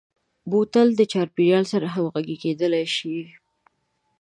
بوتل 0.49 0.87
د 0.95 1.01
چاپیریال 1.11 1.65
سره 1.73 1.87
همغږي 1.95 2.37
کېدلای 2.43 2.85
شي. 2.95 3.17